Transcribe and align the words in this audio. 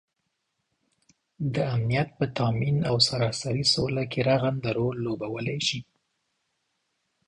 دامنیت 1.55 2.09
په 2.17 2.25
تآمین 2.37 2.77
او 2.89 2.95
سراسري 3.07 3.65
سوله 3.73 4.03
کې 4.11 4.19
رغنده 4.29 4.69
رول 4.77 4.95
لوبوالی 5.05 5.59
شي 5.67 5.79